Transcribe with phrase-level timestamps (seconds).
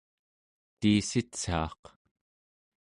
[0.79, 1.81] tiissitsaaq